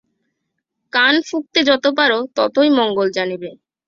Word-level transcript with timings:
কান 0.93 1.15
ফুঁকতে 1.27 1.59
যত 1.69 1.85
পার, 1.97 2.11
ততই 2.37 2.69
মঙ্গল 2.79 3.07
জানিবে। 3.17 3.49